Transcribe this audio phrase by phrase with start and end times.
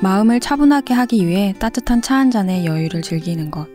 [0.00, 3.66] 마음을 차분하게 하기 위해 따뜻한 차 한 잔의 여유를 즐기는 것.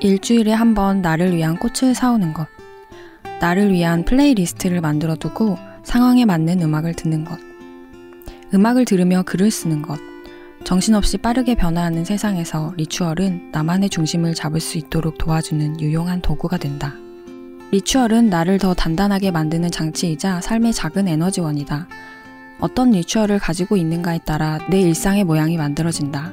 [0.00, 2.46] 일주일에 한 번 나를 위한 꽃을 사오는 것.
[3.40, 7.38] 나를 위한 playlist를 만들어 두고 상황에 맞는 음악을 듣는 것.
[8.52, 9.98] 음악을 들으며 글을 쓰는 것.
[10.64, 16.94] 정신없이 빠르게 변화하는 세상에서 ritual은 나만의 중심을 잡을 수 있도록 도와주는 유용한 도구가 된다.
[17.70, 21.88] ritual은 나를 더 단단하게 만드는 장치이자 삶의 작은 에너지원이다.
[22.60, 26.32] 어떤 ritual을 가지고 있는가에 따라 내 일상의 모양이 만들어진다.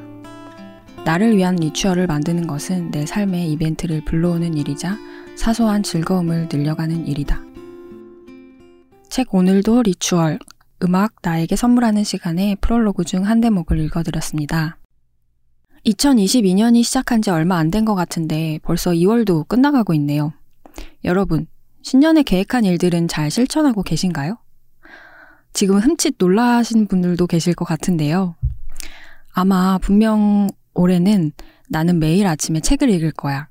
[1.04, 4.98] 나를 위한 ritual을 만드는 것은 내 삶의 이벤트를 불러오는 일이자
[5.36, 7.42] 사소한 즐거움을 늘려가는 일이다.
[9.10, 10.40] 책 오늘도 ritual,
[10.84, 14.78] 음악 나에게 선물하는 시간에 프롤로그 중 한 대목을 읽어드렸습니다.
[15.86, 20.32] 2022년이 시작한 지 얼마 안 된 것 같은데 벌써 2월도 끝나가고 있네요.
[21.04, 21.48] 여러분,
[21.82, 24.38] 신년에 계획한 일들은 잘 실천하고 계신가요?
[25.54, 28.36] 지금 흠칫 놀라신 분들도 계실 것 같은데요.
[29.34, 31.32] 아마 분명 올해는
[31.70, 33.50] 나는 매일 아침에 책을 읽을 거야.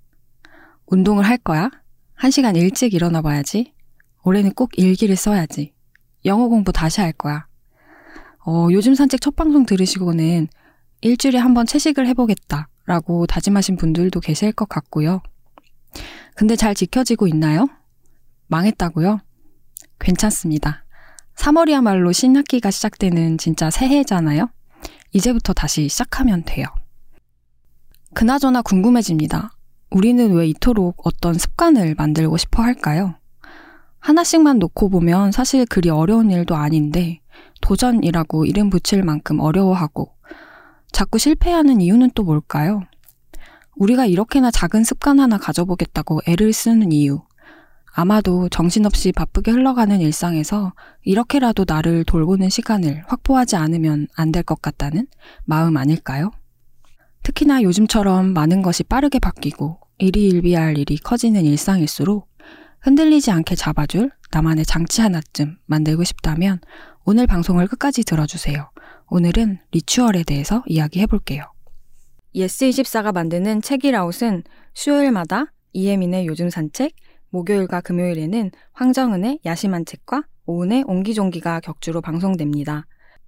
[0.87, 1.71] 운동을 할 거야.
[2.15, 3.73] 한 시간 일찍 일어나 봐야지.
[4.25, 5.73] 올해는 꼭 일기를 써야지.
[6.25, 7.47] 영어 공부 다시 할 거야.
[8.45, 10.49] 어, 요즘 산책 첫 방송 들으시고는
[11.03, 12.69] 일주일에 한 번 채식을 해보겠다.
[12.87, 15.23] 라고 다짐하신 분들도 계실 것 같고요.
[16.35, 17.69] 근데 잘 지켜지고 있나요?
[18.49, 19.21] 망했다고요?
[20.01, 20.85] 괜찮습니다.
[21.41, 24.51] 3월이야말로 신학기가 시작되는 진짜 새해잖아요?
[25.13, 26.67] 이제부터 다시 시작하면 돼요.
[28.13, 29.57] 그나저나 궁금해집니다.
[29.91, 33.15] 우리는 왜 이토록 어떤 습관을 만들고 싶어 할까요?
[34.01, 37.21] 하나씩만 놓고 보면 사실 그리 어려운 일도 아닌데
[37.63, 40.13] 도전이라고 이름 붙일 만큼 어려워하고
[40.93, 42.83] 자꾸 실패하는 이유는 또 뭘까요?
[43.77, 47.23] 우리가 이렇게나 작은 습관 하나 가져보겠다고 애를 쓰는 이유.
[48.01, 55.07] 아마도 정신없이 바쁘게 흘러가는 일상에서 이렇게라도 나를 돌보는 시간을 확보하지 않으면 안 될 것 같다는
[55.45, 56.31] 마음 아닐까요?
[57.23, 62.27] 특히나 요즘처럼 많은 것이 빠르게 바뀌고 일희일비할 일이 커지는 일상일수록
[62.81, 66.61] 흔들리지 않게 잡아줄 나만의 장치 하나쯤 만들고 싶다면
[67.05, 68.71] 오늘 방송을 끝까지 들어주세요.
[69.11, 71.43] 오늘은 ritual에 대해서 이야기해 볼게요.
[72.35, 76.93] 예스24가 만드는 책읽아웃은 수요일마다 이혜민의 요즘 산책,
[77.31, 82.87] 목요일과 금요일에는 황정은의 야심한 책과 오은의 옹기종기가 격주로 방송됩니다.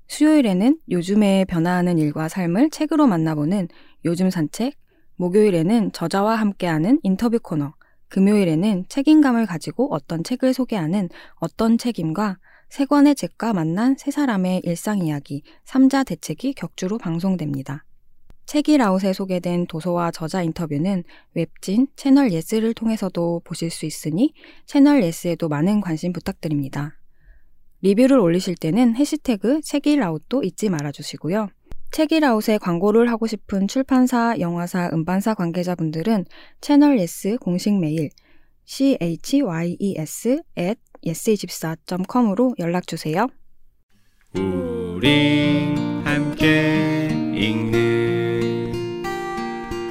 [0.08, 3.68] 수요일에는 요즘에 변화하는 일과 삶을 책으로 만나보는
[4.04, 4.74] 요즘 산책,
[5.16, 7.74] 목요일에는 저자와 함께하는 인터뷰 코너,
[8.08, 14.98] 금요일에는 책임감을 가지고 어떤 책을 소개하는 어떤 책임과 세 권의 책과 만난 세 사람의 일상
[14.98, 17.84] 이야기, 삼자대책이 격주로 방송됩니다.
[18.47, 21.04] 책읽아웃에 소개된 도서와 저자 인터뷰는
[21.34, 24.34] 웹진 채널 예스를 통해서도 보실 수 있으니
[24.66, 26.98] 채널 예스에도 많은 관심 부탁드립니다.
[27.80, 31.48] 리뷰를 올리실 때는 해시태그 책읽아웃도 잊지 말아주시고요.
[31.92, 36.24] 책읽아웃에 광고를 하고 싶은 출판사, 영화사, 음반사 관계자분들은
[36.60, 38.10] 채널 예스 공식 메일
[38.64, 43.26] chyes at yes24.com으로 연락주세요.
[44.34, 45.74] 우리
[46.04, 48.11] 함께 읽는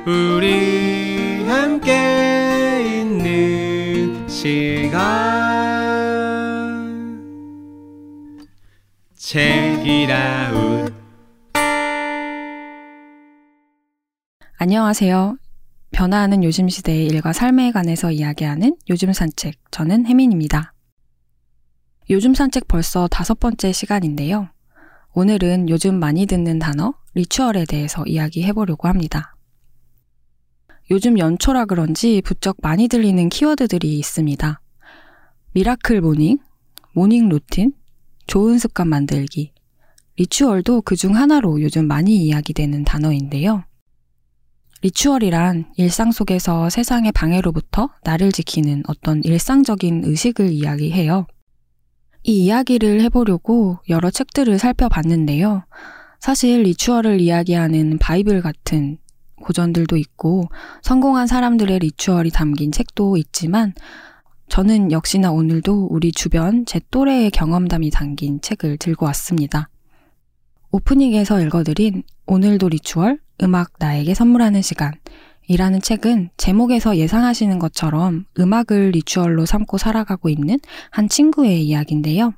[0.07, 4.99] 우리 함께 있는 시간
[9.15, 10.91] 책이라웃
[14.57, 15.37] 안녕하세요.
[15.91, 19.53] 변화하는 요즘 시대의 일과 삶에 관해서 이야기하는 요즘 산책.
[19.69, 20.73] 저는 혜민입니다.
[22.09, 24.49] 요즘 산책 벌써 다섯 번째 시간인데요.
[25.13, 29.30] 오늘은 요즘 많이 듣는 단어, ritual에 대해서 이야기해 보려고 합니다.
[30.89, 34.59] 요즘 연초라 그런지 부쩍 많이 들리는 키워드들이 있습니다.
[35.53, 36.39] miracle morning,
[36.93, 37.73] morning routine,
[38.27, 39.53] 좋은 습관 만들기,
[40.17, 43.63] ritual도 그 중 하나로 요즘 많이 이야기되는 단어인데요.
[44.81, 51.27] ritual이란 일상 속에서 세상의 방해로부터 나를 지키는 어떤 일상적인 의식을 이야기해요.
[52.23, 55.65] 이 이야기를 해보려고 여러 책들을 살펴봤는데요.
[56.19, 58.97] 사실 ritual을 이야기하는 바이블 같은
[59.41, 60.45] 고전들도 있고
[60.81, 63.73] 성공한 사람들의 ritual이 담긴 책도 있지만
[64.47, 69.69] 저는 역시나 오늘도 우리 주변 제 또래의 경험담이 담긴 책을 들고 왔습니다.
[70.71, 74.93] 오프닝에서 읽어드린 오늘도 ritual 음악 나에게 선물하는 시간
[75.47, 80.59] 이라는 책은 제목에서 예상하시는 것처럼 음악을 ritual로 삼고 살아가고 있는
[80.91, 82.33] 한 친구의 이야기인데요.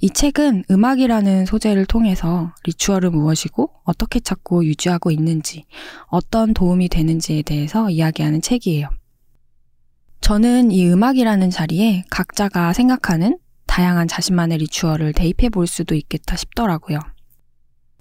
[0.00, 5.64] 이 책은 음악이라는 소재를 통해서 ritual은 무엇이고 어떻게 찾고 유지하고 있는지,
[6.06, 8.88] 어떤 도움이 되는지에 대해서 이야기하는 책이에요.
[10.20, 16.98] 저는 이 음악이라는 자리에 각자가 생각하는 다양한 자신만의 리추얼을 대입해 볼 수도 있겠다 싶더라고요.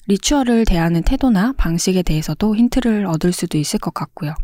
[0.08, 4.36] 리추얼을 대하는 태도나 방식에 대해서도 힌트를 얻을 수도 있을 것 같고요.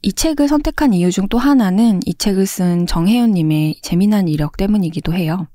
[0.00, 5.48] 이 책을 선택한 이유 중 또 하나는 이 책을 쓴 정혜연님의 재미난 이력 때문이기도 해요.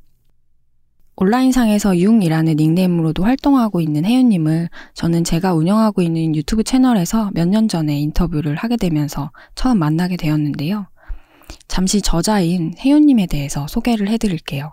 [1.16, 8.00] 온라인상에서 융이라는 닉네임으로도 활동하고 있는 혜윤님을 저는 제가 운영하고 있는 유튜브 채널에서 몇 년 전에
[8.00, 10.88] 인터뷰를 하게 되면서 처음 만나게 되었는데요.
[11.68, 14.72] 잠시 저자인 혜윤님에 대해서 소개를 해드릴게요.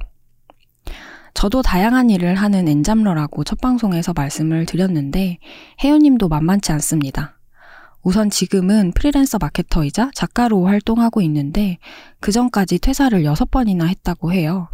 [1.35, 5.39] 저도 다양한 일을 하는 엔잡러라고 첫 방송에서 말씀을 드렸는데
[5.85, 7.39] 혜윤님도 만만치 않습니다.
[8.03, 11.77] 우선 지금은 프리랜서 마케터이자 작가로 활동하고 있는데
[12.19, 14.69] 그 전까지 퇴사를 6번이나 했다고 해요.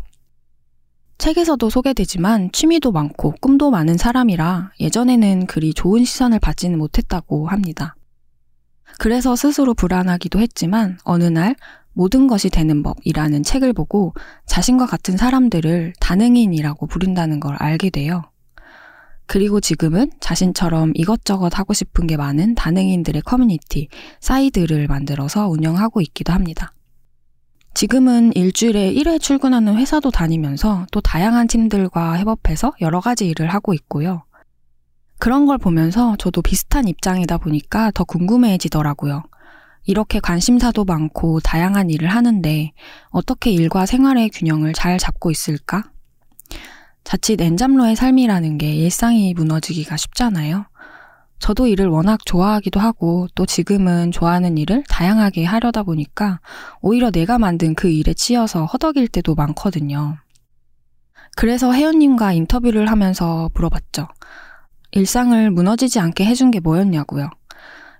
[1.18, 7.96] 책에서도 소개되지만 취미도 많고 꿈도 많은 사람이라 예전에는 그리 좋은 시선을 받지는 못했다고 합니다.
[8.98, 11.56] 그래서 스스로 불안하기도 했지만 어느 날
[11.92, 14.14] 모든 것이 되는 법이라는 책을 보고
[14.46, 18.22] 자신과 같은 사람들을 다능인이라고 부른다는 걸 알게 돼요.
[19.26, 23.88] 그리고 지금은 자신처럼 이것저것 하고 싶은 게 많은 다능인들의 커뮤니티,
[24.20, 26.72] 사이드를 만들어서 운영하고 있기도 합니다.
[27.76, 34.24] 지금은 일주일에 1회 출근하는 회사도 다니면서 또 다양한 팀들과 협업해서 여러 가지 일을 하고 있고요.
[35.18, 39.24] 그런 걸 보면서 저도 비슷한 입장이다 보니까 더 궁금해지더라고요.
[39.84, 42.72] 이렇게 관심사도 많고 다양한 일을 하는데
[43.10, 45.90] 어떻게 일과 생활의 균형을 잘 잡고 있을까?
[47.04, 50.64] 자칫 엔잡러의 삶이라는 게 일상이 무너지기가 쉽잖아요.
[51.38, 56.40] 저도 일을 워낙 좋아하기도 하고 또 지금은 좋아하는 일을 다양하게 하려다 보니까
[56.80, 60.16] 오히려 내가 만든 그 일에 치여서 허덕일 때도 많거든요.
[61.36, 64.08] 그래서 혜연님과 인터뷰를 하면서 물어봤죠.
[64.92, 67.28] 일상을 무너지지 않게 해준 게 뭐였냐고요.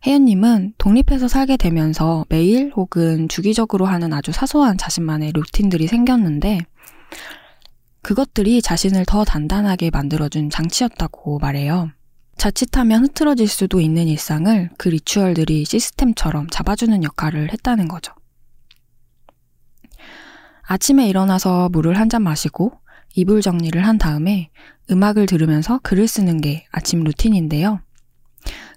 [0.06, 6.61] 혜연님은 독립해서 살게 되면서 매일 혹은 주기적으로 하는 아주 사소한 자신만의 루틴들이 생겼는데
[8.03, 11.91] 그것들이 자신을 더 단단하게 만들어준 장치였다고 말해요.
[12.37, 18.12] 자칫하면 흐트러질 수도 있는 일상을 그 리추얼들이 시스템처럼 잡아주는 역할을 했다는 거죠.
[20.62, 22.73] 아침에 일어나서 물을 한 잔 마시고
[23.15, 24.50] 이불 정리를 한 다음에
[24.91, 27.81] 음악을 들으면서 글을 쓰는 게 아침 루틴인데요.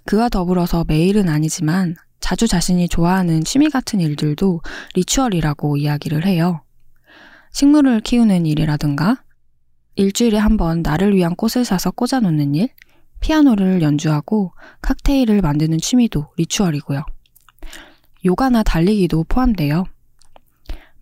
[0.06, 4.62] 그와 더불어서 매일은 아니지만 자주 자신이 좋아하는 취미 같은 일들도
[4.94, 6.62] 리추얼이라고 이야기를 해요.
[7.52, 9.22] 식물을 키우는 일이라든가
[9.96, 12.68] 일주일에 한 번 나를 위한 꽃을 사서 꽂아놓는 일,
[13.20, 14.52] 피아노를 연주하고
[14.82, 17.04] 칵테일을 만드는 취미도 리추얼이고요.
[18.24, 19.84] 요가나 달리기도 포함돼요.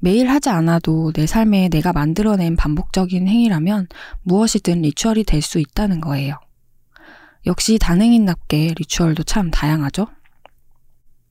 [0.01, 3.89] 매일 하지 않아도 내 삶에 내가 만들어낸 반복적인 행위라면
[4.23, 6.39] 무엇이든 리추얼이 될 수 있다는 거예요.
[7.47, 10.07] 역시 다능인답게 리추얼도 참 다양하죠?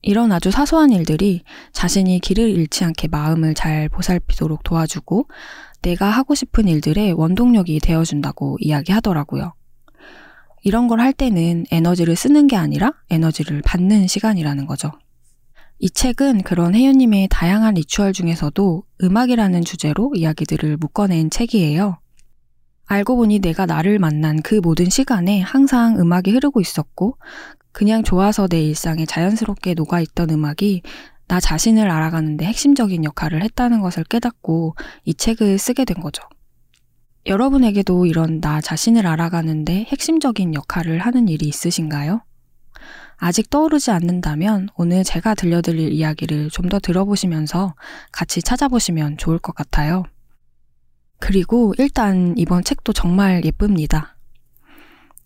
[0.02, 1.42] 이런 아주 사소한 일들이
[1.72, 5.28] 자신이 길을 잃지 않게 마음을 잘 보살피도록 도와주고
[5.82, 9.54] 내가 하고 싶은 일들의 원동력이 되어준다고 이야기하더라고요.
[10.62, 14.90] 이런 걸 할 때는 에너지를 쓰는 게 아니라 에너지를 받는 시간이라는 거죠.
[15.78, 22.00] 이 책은 그런 혜윤님의 다양한 리추얼 중에서도 음악이라는 주제로 이야기들을 묶어낸 책이에요.
[22.86, 27.16] 알고 보니 내가 나를 만난 그 모든 시간에 항상 음악이 흐르고 있었고,
[27.70, 30.82] 그냥 좋아서 내 일상에 자연스럽게 녹아있던 음악이
[31.28, 34.74] 나 자신을 알아가는데 핵심적인 역할을 했다는 것을 깨닫고
[35.04, 36.22] 이 책을 쓰게 된 거죠.
[37.28, 42.22] 여러분에게도 이런 나 자신을 알아가는데 핵심적인 역할을 하는 일이 있으신가요?
[43.18, 47.74] 아직 떠오르지 않는다면 오늘 제가 들려드릴 이야기를 좀 더 들어보시면서
[48.12, 50.04] 같이 찾아보시면 좋을 것 같아요.
[51.18, 54.16] 그리고 일단 이번 책도 정말 예쁩니다.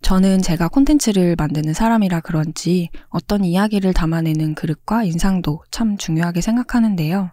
[0.00, 7.30] 저는 제가 콘텐츠를 만드는 사람이라 그런지 어떤 이야기를 담아내는 그릇과 인상도 참 중요하게 생각하는데요.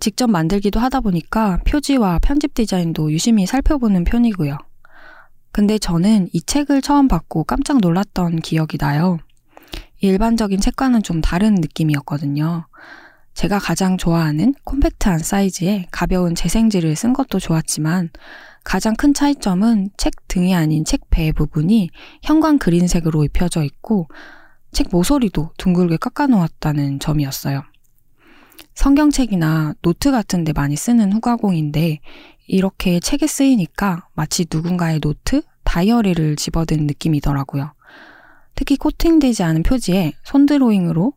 [0.00, 4.58] 직접 만들기도 하다 보니까 표지와 편집 디자인도 유심히 살펴보는 편이고요.
[5.52, 9.18] 근데 저는 이 책을 처음 받고 깜짝 놀랐던 기억이 나요.
[9.98, 12.66] 일반적인 책과는 좀 다른 느낌이었거든요.
[13.34, 18.10] 제가 가장 좋아하는 콤팩트한 사이즈에 가벼운 재생지를 쓴 것도 좋았지만
[18.64, 21.90] 가장 큰 차이점은 책 등이 아닌 책 배 부분이
[22.22, 24.08] 형광 그린색으로 입혀져 있고
[24.72, 27.62] 책 모서리도 둥글게 깎아 놓았다는 점이었어요.
[28.74, 32.00] 성경책이나 노트 같은 데 많이 쓰는 후가공인데
[32.46, 37.72] 이렇게 책에 쓰이니까 마치 누군가의 노트, 다이어리를 집어든 느낌이더라고요.
[38.54, 41.12] 특히 코팅되지 않은 표지에 손드로잉으로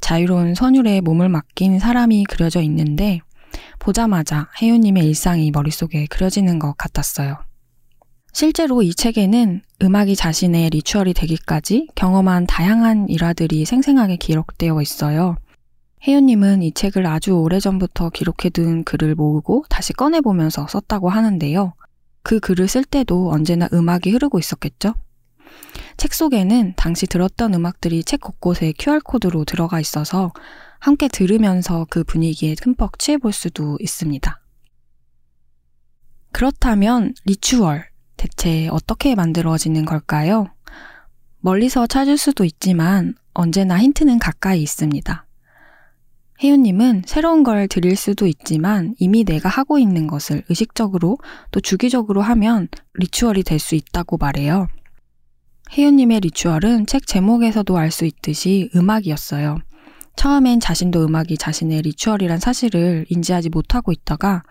[0.00, 3.20] 자유로운 선율에 몸을 맡긴 사람이 그려져 있는데
[3.78, 7.38] 보자마자 혜윤님의 일상이 머릿속에 그려지는 것 같았어요.
[8.32, 15.36] 실제로 이 책에는 음악이 자신의 ritual이 되기까지 경험한 다양한 일화들이 생생하게 기록되어 있어요.
[16.06, 21.74] 혜윤님은 이 책을 아주 오래전부터 기록해둔 글을 모으고 다시 꺼내보면서 썼다고 하는데요.
[22.22, 24.94] 그 글을 쓸 때도 언제나 음악이 흐르고 있었겠죠?
[25.98, 30.32] 책 속에는 당시 들었던 음악들이 책 곳곳에 QR코드로 들어가 있어서
[30.78, 34.40] 함께 들으면서 그 분위기에 흠뻑 취해볼 수도 있습니다.
[36.32, 37.84] 그렇다면 리추얼
[38.16, 40.48] 대체 어떻게 만들어지는 걸까요?
[41.40, 45.26] 멀리서 찾을 수도 있지만 언제나 힌트는 가까이 있습니다.
[46.42, 51.18] 혜윤님은 새로운 걸 들일 수도 있지만 이미 내가 하고 있는 것을 의식적으로
[51.50, 54.68] 또 주기적으로 하면 ritual이 될 수 있다고 말해요.
[55.76, 59.58] 혜윤님의 ritual은 책 제목에서도 알 수 있듯이 음악이었어요.
[60.16, 64.42] 처음엔 자신도 음악이 자신의 ritual이란 사실을 인지하지 못하고 있다가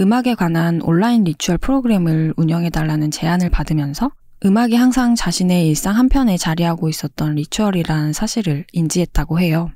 [0.00, 4.10] 음악에 관한 온라인 ritual 프로그램을 운영해달라는 제안을 받으면서
[4.44, 9.70] 음악이 항상 자신의 일상 한편에 자리하고 있었던 ritual이라는 사실을 인지했다고 해요.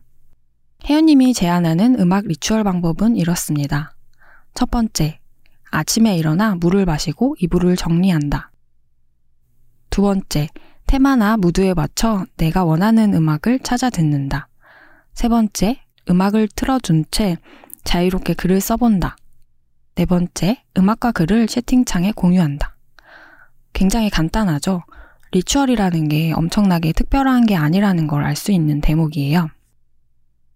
[0.88, 3.95] 혜윤님이 제안하는 음악 ritual 방법은 이렇습니다.
[4.55, 5.19] 첫 번째,
[5.71, 8.52] 아침에 일어나 물을 마시고 이불을 정리한다.
[9.90, 10.49] 두 번째,
[10.87, 14.49] 테마나 무드에 맞춰 내가 원하는 음악을 찾아 듣는다.
[15.12, 17.37] 세 번째, 음악을 틀어준 채
[17.83, 19.16] 자유롭게 글을 써본다.
[19.97, 22.76] 네 번째, 음악과 글을 채팅창에 공유한다.
[23.73, 24.83] 굉장히 간단하죠?
[25.33, 29.49] 리추얼이라는 게 엄청나게 특별한 게 아니라는 걸 알 수 있는 대목이에요.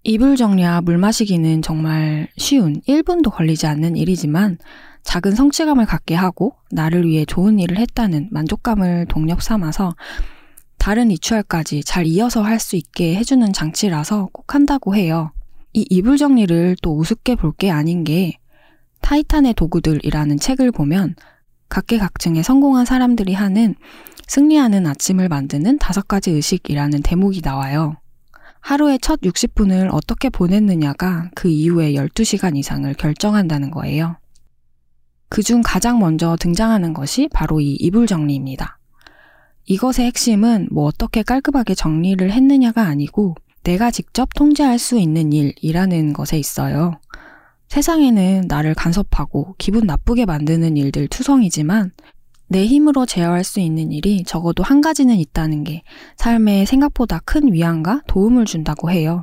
[0.03, 4.59] 이불 정리와 물 마시기는 정말 쉬운 1분도 걸리지 않는 일이지만
[5.03, 9.95] 작은 성취감을 갖게 하고 나를 위해 좋은 일을 했다는 만족감을 동력 삼아서
[10.79, 15.33] 다른 리추얼까지 잘 이어서 할 수 있게 해주는 장치라서 꼭 한다고 해요.
[15.75, 18.39] 이 이불 정리를 또 우습게 볼 게 아닌 게
[19.03, 21.15] 타이탄의 도구들이라는 책을 보면
[21.69, 23.75] 각계각층의 성공한 사람들이 하는
[24.27, 27.97] 승리하는 아침을 만드는 다섯 가지 의식이라는 대목이 나와요.
[28.61, 34.17] 하루의 첫 60분을 어떻게 보냈느냐가 그 이후의 12시간 이상을 결정한다는 거예요.
[35.29, 38.79] 그 중 가장 먼저 등장하는 것이 바로 이 이불 정리입니다.
[39.67, 46.39] 이것의 핵심은 뭐 어떻게 깔끔하게 정리를 했느냐가 아니고 내가 직접 통제할 수 있는 일이라는 것에
[46.39, 47.01] 있어요.
[47.69, 51.93] 세상에는 나를 간섭하고 기분 나쁘게 만드는 일들 투성이지만
[52.51, 55.83] 내 힘으로 제어할 수 있는 일이 적어도 한 가지는 있다는 게
[56.17, 59.23] 삶에 생각보다 큰 위안과 도움을 준다고 해요.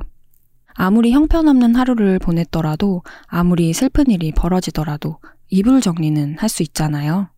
[0.72, 5.18] 아무리 형편없는 하루를 보냈더라도 아무리 슬픈 일이 벌어지더라도
[5.50, 7.28] 이불 정리는 할 수 있잖아요.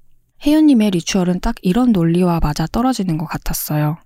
[0.46, 3.96] 혜윤님의 리추얼은 딱 이런 논리와 맞아 떨어지는 것 같았어요.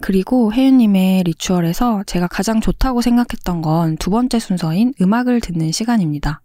[0.00, 6.40] 그리고 혜윤님의 리추얼에서 제가 가장 좋다고 생각했던 건 두 번째 순서인 음악을 듣는 시간입니다.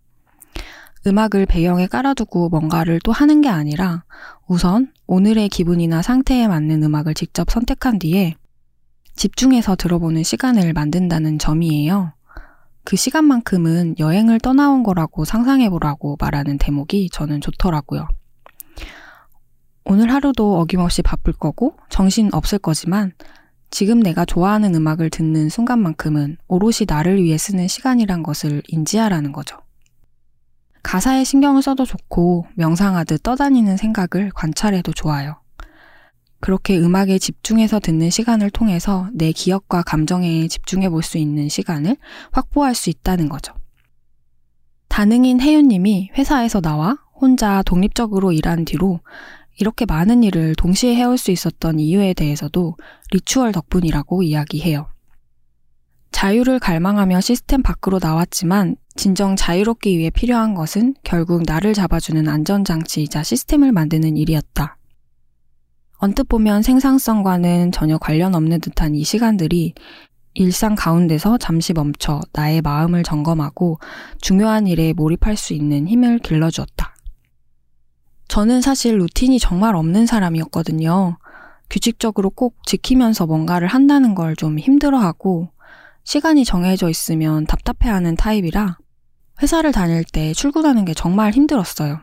[1.05, 4.03] 음악을 배경에 깔아두고 뭔가를 또 하는 게 아니라
[4.47, 8.35] 우선 오늘의 기분이나 상태에 맞는 음악을 직접 선택한 뒤에
[9.15, 12.13] 집중해서 들어보는 시간을 만든다는 점이에요.
[12.83, 18.07] 그 시간만큼은 여행을 떠나온 거라고 상상해보라고 말하는 대목이 저는 좋더라고요.
[19.85, 23.11] 오늘 하루도 어김없이 바쁠 거고 정신 없을 거지만
[23.69, 29.62] 지금 내가 좋아하는 음악을 듣는 순간만큼은 오롯이 나를 위해 쓰는 시간이란 것을 인지하라는 거죠.
[30.83, 35.37] 가사에 신경을 써도 좋고 명상하듯 떠다니는 생각을 관찰해도 좋아요.
[36.39, 41.95] 그렇게 음악에 집중해서 듣는 시간을 통해서 내 기억과 감정에 집중해 볼 수 있는 시간을
[42.31, 43.53] 확보할 수 있다는 거죠.
[44.89, 48.99] 다능인 혜윤님이 회사에서 나와 혼자 독립적으로 일한 뒤로
[49.57, 52.75] 이렇게 많은 일을 동시에 해올 수 있었던 이유에 대해서도
[53.11, 54.87] 리추얼 덕분이라고 이야기해요.
[56.11, 63.71] 자유를 갈망하며 시스템 밖으로 나왔지만 진정 자유롭기 위해 필요한 것은 결국 나를 잡아주는 안전장치이자 시스템을
[63.71, 64.77] 만드는 일이었다.
[65.97, 69.73] 언뜻 보면 생산성과는 전혀 관련 없는 듯한 이 시간들이
[70.35, 73.79] 일상 가운데서 잠시 멈춰 나의 마음을 점검하고
[74.19, 76.95] 중요한 일에 몰입할 수 있는 힘을 길러주었다.
[78.27, 81.17] 저는 사실 루틴이 정말 없는 사람이었거든요.
[81.69, 85.49] 규칙적으로 꼭 지키면서 뭔가를 한다는 걸 좀 힘들어하고
[86.03, 88.77] 시간이 정해져 있으면 답답해하는 타입이라
[89.43, 91.99] 회사를 다닐 때 출근하는 게 정말 힘들었어요.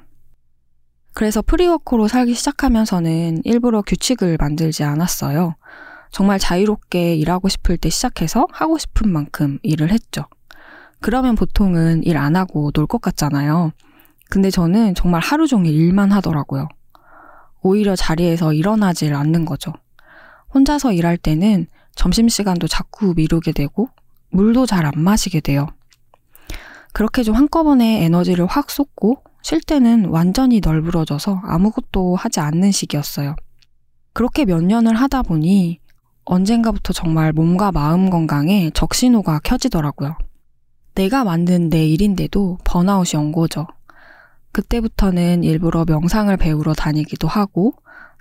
[1.14, 5.54] 그래서 free worker로 살기 시작하면서는 일부러 규칙을 만들지 않았어요.
[6.10, 10.26] 정말 자유롭게 일하고 싶을 때 시작해서 하고 싶은 만큼 일을 했죠.
[11.00, 13.72] 그러면 보통은 일 안 하고 놀 것 같잖아요.
[14.28, 16.68] 근데 저는 정말 하루 종일 일만 하더라고요.
[17.62, 19.72] 오히려 자리에서 일어나질 않는 거죠.
[20.52, 23.88] 혼자서 일할 때는 점심시간도 자꾸 미루게 되고
[24.30, 25.68] 물도 잘 안 마시게 돼요.
[26.92, 33.36] 그렇게 좀 한꺼번에 에너지를 확 쏟고 쉴 때는 완전히 널브러져서 아무것도 하지 않는 시기였어요.
[34.12, 35.80] 그렇게 몇 년을 하다 보니
[36.24, 40.16] 언젠가부터 정말 몸과 마음 건강에 적신호가 켜지더라고요.
[40.94, 43.66] 내가 만든 내 일인데도 번아웃이 온 거죠.
[44.52, 47.74] 그때부터는 일부러 명상을 배우러 다니기도 하고,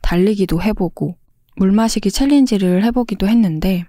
[0.03, 1.15] 달리기도 해보고,
[1.55, 3.85] 물 마시기 챌린지를 해보기도 했는데,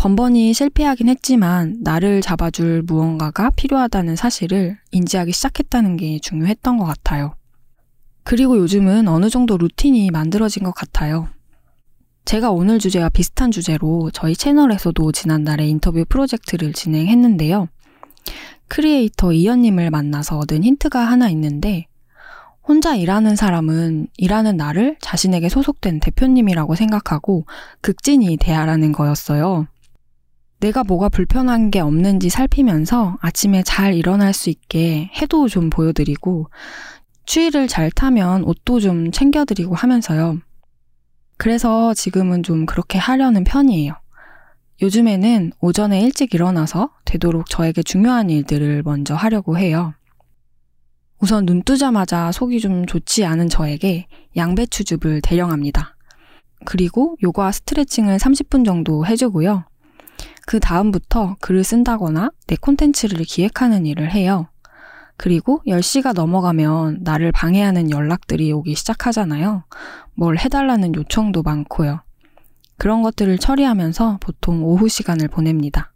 [0.00, 7.34] 번번이 실패하긴 했지만, 나를 잡아줄 무언가가 필요하다는 사실을 인지하기 시작했다는 게 중요했던 것 같아요.
[8.24, 11.28] 그리고 요즘은 어느 정도 루틴이 만들어진 것 같아요.
[12.24, 17.68] 제가 오늘 주제와 비슷한 주제로 저희 채널에서도 지난달에 인터뷰 프로젝트를 진행했는데요.
[18.68, 21.84] 크리에이터 이현님을 만나서 얻은 힌트가 하나 있는데,
[22.62, 27.44] 혼자 일하는 사람은 일하는 나를 자신에게 소속된 대표님이라고 생각하고
[27.82, 29.66] 극진히 대하라는 거였어요.
[30.60, 36.50] 내가 뭐가 불편한 게 없는지 살피면서 아침에 잘 일어날 수 있게 해도 좀 보여드리고,
[37.24, 40.38] 추위를 잘 타면 옷도 좀 챙겨드리고 하면서요.
[41.38, 43.94] 그래서 지금은 좀 그렇게 하려는 편이에요.
[44.82, 49.94] 요즘에는 오전에 일찍 일어나서 되도록 저에게 중요한 일들을 먼저 하려고 해요.
[51.18, 55.96] 우선 눈 뜨자마자 속이 좀 좋지 않은 저에게 양배추즙을 대령합니다.
[56.64, 59.64] 그리고 요가 스트레칭을 30분 정도 해주고요.
[60.50, 64.48] 그 다음부터 글을 쓴다거나 내 콘텐츠를 기획하는 일을 해요.
[65.16, 69.62] 그리고 10시가 넘어가면 나를 방해하는 연락들이 오기 시작하잖아요.
[70.14, 72.00] 뭘 해달라는 요청도 많고요.
[72.78, 75.92] 그런 것들을 처리하면서 보통 오후 시간을 보냅니다.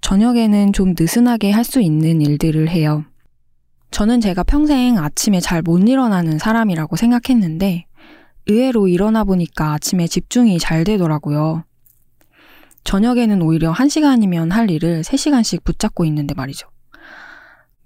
[0.00, 3.04] 저녁에는 좀 느슨하게 할 수 있는 일들을 해요.
[3.90, 7.86] 저는 제가 평생 아침에 잘 못 일어나는 사람이라고 생각했는데
[8.46, 11.64] 의외로 일어나 보니까 아침에 집중이 잘 되더라고요.
[12.84, 16.68] 저녁에는 오히려 1시간이면 할 일을 3시간씩 붙잡고 있는데 말이죠.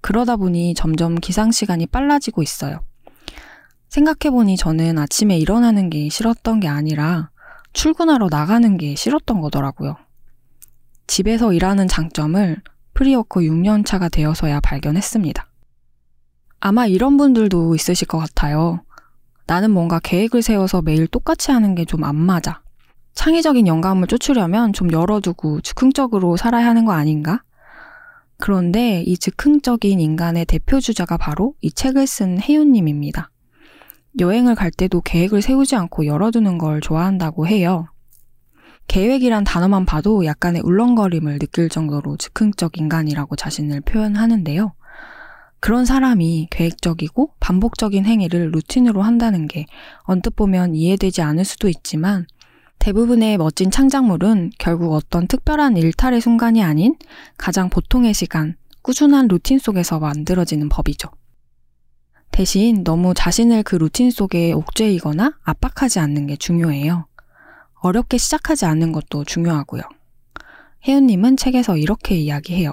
[0.01, 2.81] 그러다 보니 점점 기상 시간이 빨라지고 있어요.
[3.89, 7.31] 생각해보니 저는 아침에 일어나는 게 싫었던 게 아니라
[7.73, 9.97] 출근하러 나가는 게 싫었던 거더라고요.
[11.07, 12.63] 집에서 일하는 장점을
[12.95, 15.47] free worker 6년 차가 되어서야 발견했습니다.
[16.61, 18.83] 아마 이런 분들도 있으실 것 같아요.
[19.47, 22.63] 나는 뭔가 계획을 세워서 매일 똑같이 하는 게 좀 안 맞아.
[23.17, 27.43] 창의적인 영감을 쫓으려면 좀 열어두고 즉흥적으로 살아야 하는 거 아닌가?
[28.37, 33.31] 그런데 이 즉흥적인 인간의 대표 주자가 바로 이 책을 쓴 혜윤님입니다.
[34.21, 37.89] 여행을 갈 때도 계획을 세우지 않고 열어두는 걸 좋아한다고 해요.
[38.87, 44.75] 계획이란 단어만 봐도 약간의 울렁거림을 느낄 정도로 즉흥적 인간이라고 자신을 표현하는데요.
[45.59, 49.65] 그런 사람이 계획적이고 반복적인 행위를 루틴으로 한다는 게
[50.03, 52.27] 언뜻 보면 이해되지 않을 수도 있지만
[52.79, 56.97] 대부분의 멋진 창작물은 결국 어떤 특별한 일탈의 순간이 아닌
[57.37, 61.09] 가장 보통의 시간, 꾸준한 루틴 속에서 만들어지는 법이죠.
[62.31, 67.07] 대신 너무 자신을 그 루틴 속에 옥죄이거나 압박하지 않는 게 중요해요.
[67.81, 69.83] 어렵게 시작하지 않는 것도 중요하고요.
[70.87, 72.73] 혜윤님은 책에서 이렇게 이야기해요.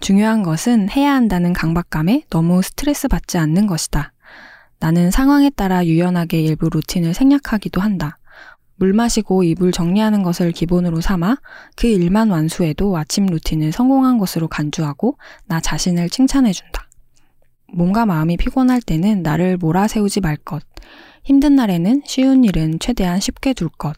[0.00, 4.12] 중요한 것은 해야 한다는 강박감에 너무 스트레스 받지 않는 것이다.
[4.78, 8.16] 나는 상황에 따라 유연하게 일부 루틴을 생략하기도 한다.
[8.80, 11.36] 물 마시고 이불 정리하는 것을 기본으로 삼아
[11.76, 16.88] 그 일만 완수해도 아침 루틴을 성공한 것으로 간주하고 나 자신을 칭찬해준다.
[17.74, 20.62] 몸과 마음이 피곤할 때는 나를 몰아세우지 말 것.
[21.22, 23.94] 힘든 날에는 쉬운 일은 최대한 쉽게 둘 것.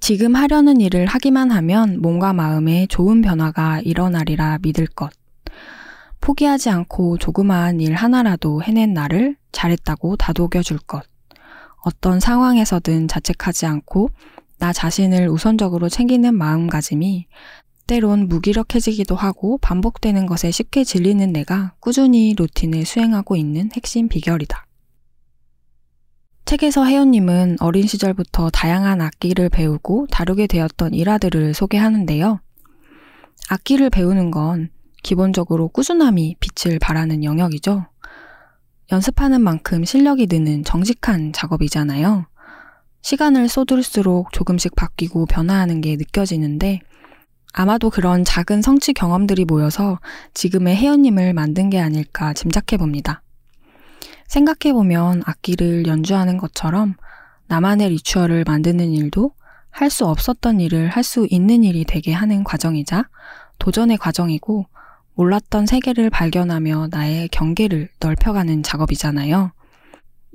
[0.00, 5.10] 지금 하려는 일을 하기만 하면 몸과 마음에 좋은 변화가 일어나리라 믿을 것.
[6.20, 11.02] 포기하지 않고 조그마한 일 하나라도 해낸 나를 잘했다고 다독여 줄 것.
[11.86, 14.10] 어떤 상황에서든 자책하지 않고
[14.58, 17.28] 나 자신을 우선적으로 챙기는 마음가짐이
[17.86, 24.66] 때론 무기력해지기도 하고 반복되는 것에 쉽게 질리는 내가 꾸준히 루틴을 수행하고 있는 핵심 비결이다.
[26.44, 32.40] 책에서 혜연님은 어린 시절부터 다양한 악기를 배우고 다루게 되었던 일화들을 소개하는데요.
[33.48, 34.70] 악기를 배우는 건
[35.04, 37.86] 기본적으로 꾸준함이 빛을 발하는 영역이죠.
[38.92, 42.26] 연습하는 만큼 실력이 느는 정직한 작업이잖아요.
[43.02, 46.80] 시간을 쏟을수록 조금씩 바뀌고 변화하는 게 느껴지는데
[47.52, 49.98] 아마도 그런 작은 성취 경험들이 모여서
[50.34, 53.22] 지금의 혜연님을 만든 게 아닐까 짐작해 봅니다.
[54.28, 56.94] 생각해 보면 악기를 연주하는 것처럼
[57.46, 59.32] 나만의 리추얼을 만드는 일도
[59.70, 63.08] 할 수 없었던 일을 할 수 있는 일이 되게 하는 과정이자
[63.58, 64.66] 도전의 과정이고
[65.16, 69.50] 몰랐던 세계를 발견하며 나의 경계를 넓혀가는 작업이잖아요.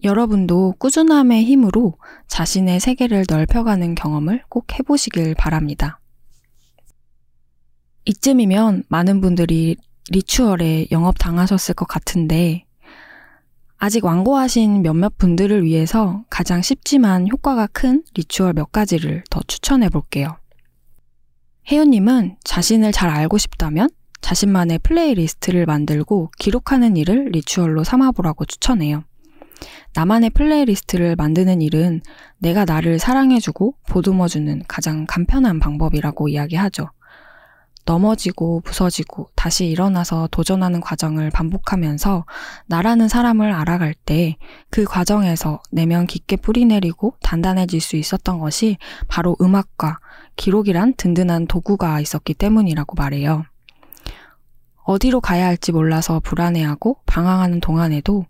[0.04, 6.00] 여러분도 꾸준함의 힘으로 자신의 세계를 넓혀가는 경험을 꼭 해보시길 바랍니다.
[8.06, 9.76] 이쯤이면 많은 분들이
[10.10, 12.66] 리추얼에 영업 당하셨을 것 같은데,
[13.78, 20.38] 아직 완고하신 몇몇 분들을 위해서 가장 쉽지만 효과가 큰 리추얼 몇 가지를 더 추천해 볼게요.
[21.72, 23.90] 혜윤님은 자신을 잘 알고 싶다면
[24.22, 29.04] 자신만의 playlist를 만들고 기록하는 일을 ritual로 삼아보라고 추천해요.
[29.94, 32.02] 나만의 playlist를 만드는 일은
[32.40, 36.90] 내가 나를 사랑해주고 보듬어주는 가장 간편한 방법이라고 이야기하죠.
[37.86, 42.26] 넘어지고 부서지고 다시 일어나서 도전하는 과정을 반복하면서
[42.68, 44.38] 나라는 사람을 알아갈 때
[44.70, 50.00] 그 과정에서 내면 깊게 뿌리내리고 단단해질 수 있었던 것이 바로 음악과
[50.38, 53.44] 기록이란 든든한 도구가 있었기 때문이라고 말해요.
[54.84, 58.26] 어디로 가야 할지 몰라서 불안해하고 방황하는 동안에도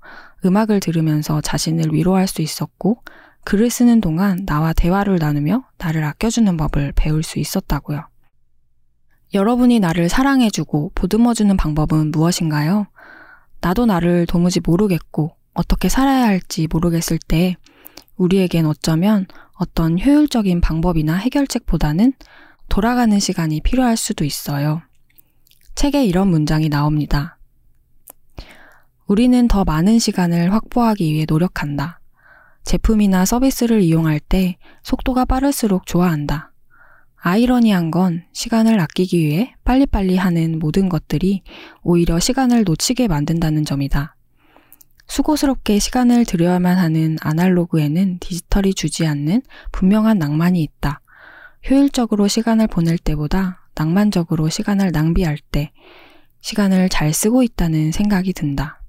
[0.46, 3.02] 음악을 들으면서 자신을 위로할 수 있었고
[3.44, 8.08] 글을 쓰는 동안 나와 대화를 나누며 나를 아껴주는 법을 배울 수 있었다고요.
[9.34, 12.88] 여러분이 나를 사랑해주고 보듬어주는 방법은 무엇인가요?
[13.62, 17.56] 나도 나를 도무지 모르겠고 어떻게 살아야 할지 모르겠을 때
[18.18, 22.14] 우리에겐 어쩌면 어떤 효율적인 방법이나 해결책보다는
[22.70, 24.82] 돌아가는 시간이 필요할 수도 있어요.
[25.76, 27.38] 책에 이런 문장이 나옵니다.
[29.08, 32.00] 우리는 더 많은 시간을 확보하기 위해 노력한다.
[32.64, 36.52] 제품이나 서비스를 이용할 때 속도가 빠를수록 좋아한다.
[37.24, 41.44] 아이러니한 건 시간을 아끼기 위해 빨리빨리 하는 모든 것들이
[41.84, 44.16] 오히려 시간을 놓치게 만든다는 점이다.
[45.08, 51.02] 수고스럽게 시간을 들여야만 하는 아날로그에는 디지털이 주지 않는 분명한 낭만이 있다.
[51.70, 55.72] 효율적으로 시간을 보낼 때보다 낭만적으로 시간을 낭비할 때
[56.42, 58.80] 시간을 잘 쓰고 있다는 생각이 든다.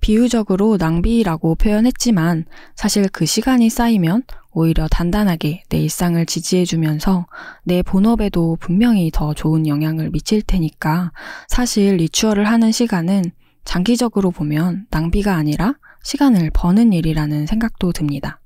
[0.00, 7.26] 비유적으로 낭비라고 표현했지만 사실 그 시간이 쌓이면 오히려 단단하게 내 일상을 지지해주면서
[7.64, 11.12] 내 본업에도 분명히 더 좋은 영향을 미칠 테니까
[11.48, 13.24] 사실 리추얼을 하는 시간은
[13.64, 18.41] 장기적으로 보면 낭비가 아니라 시간을 버는 일이라는 생각도 듭니다.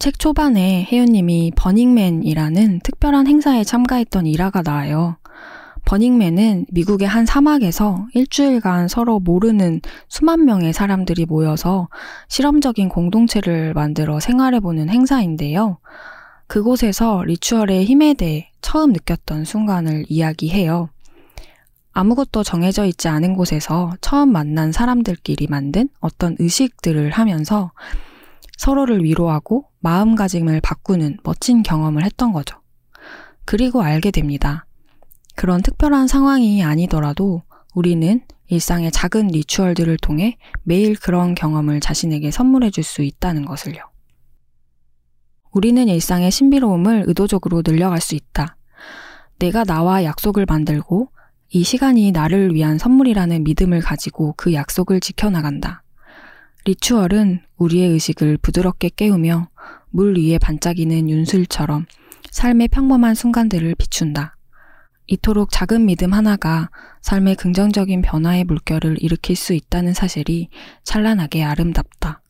[0.00, 5.18] 책 초반에 혜윤님이 버닝맨이라는 특별한 행사에 참가했던 일화가 나와요.
[5.84, 11.90] 버닝맨은 미국의 한 사막에서 일주일간 서로 모르는 수만 명의 사람들이 모여서
[12.28, 15.76] 실험적인 공동체를 만들어 생활해보는 행사인데요.
[16.46, 20.88] 그곳에서 리추얼의 힘에 대해 처음 느꼈던 순간을 이야기해요.
[21.92, 27.72] 아무것도 정해져 있지 않은 곳에서 처음 만난 사람들끼리 만든 어떤 의식들을 하면서
[28.60, 32.60] 서로를 위로하고 마음가짐을 바꾸는 멋진 경험을 했던 거죠.
[33.46, 34.66] 그리고 알게 됩니다.
[35.34, 37.42] 그런 특별한 상황이 아니더라도
[37.74, 43.80] 우리는 일상의 작은 리추얼들을 통해 매일 그런 경험을 자신에게 선물해 줄 수 있다는 것을요.
[45.52, 48.58] 우리는 일상의 신비로움을 의도적으로 늘려갈 수 있다.
[49.38, 51.08] 내가 나와 약속을 만들고
[51.48, 55.82] 이 시간이 나를 위한 선물이라는 믿음을 가지고 그 약속을 지켜나간다.
[56.64, 59.48] 리추얼은 우리의 의식을 부드럽게 깨우며
[59.90, 61.86] 물 위에 반짝이는 윤술처럼
[62.30, 64.36] 삶의 평범한 순간들을 비춘다.
[65.06, 66.70] 이토록 작은 믿음 하나가
[67.02, 70.48] 삶의 긍정적인 변화의 물결을 일으킬 수 있다는 사실이
[70.84, 72.22] 찬란하게 아름답다.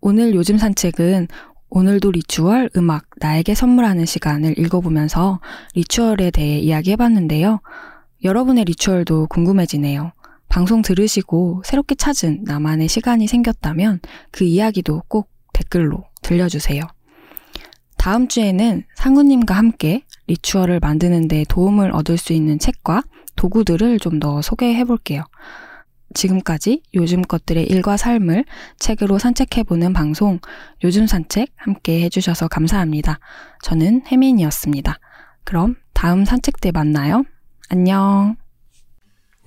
[0.00, 1.28] 오늘 요즘 산책은
[1.68, 5.40] 오늘도 ritual 음악 나에게 선물하는 시간을 읽어보면서
[5.74, 7.60] ritual에 대해 이야기해봤는데요.
[8.24, 10.12] 여러분의 ritual도 궁금해지네요.
[10.48, 16.82] 방송 들으시고 새롭게 찾은 나만의 시간이 생겼다면 그 이야기도 꼭 댓글로 들려주세요.
[17.96, 23.02] 다음 주에는 상우님과 함께 ritual을 만드는데 도움을 얻을 수 있는 책과
[23.36, 25.22] 도구들을 좀 더 소개해 볼게요.
[26.14, 28.44] 지금까지 요즘 것들의 일과 삶을
[28.78, 30.40] 책으로 산책해보는 방송
[30.82, 33.20] 요즘 산책 함께 해주셔서 감사합니다.
[33.62, 34.98] 저는 혜민이었습니다.
[35.44, 37.24] 그럼 다음 산책 때 만나요.
[37.68, 38.36] 안녕.